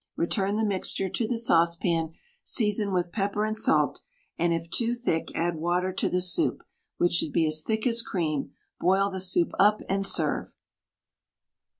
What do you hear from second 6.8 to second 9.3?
which should be as thick as cream, boil the